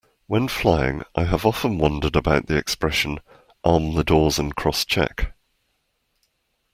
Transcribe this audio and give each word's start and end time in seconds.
When 0.25 0.47
flying, 0.47 1.03
I 1.13 1.25
have 1.25 1.45
often 1.45 1.77
wondered 1.77 2.15
about 2.15 2.47
the 2.47 2.57
expression 2.57 3.19
Arm 3.63 3.93
the 3.93 4.03
Doors 4.03 4.39
and 4.39 4.55
Crosscheck 4.55 5.33